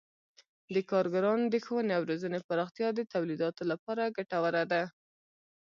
[0.73, 4.83] د کارګرانو د ښوونې او روزنې پراختیا د تولیداتو لپاره ګټوره ده.